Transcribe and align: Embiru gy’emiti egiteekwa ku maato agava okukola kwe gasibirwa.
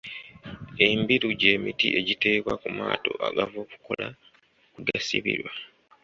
Embiru 0.87 1.27
gy’emiti 1.39 1.87
egiteekwa 1.99 2.53
ku 2.61 2.67
maato 2.77 3.11
agava 3.27 3.55
okukola 3.65 4.07
kwe 4.73 4.81
gasibirwa. 4.87 5.51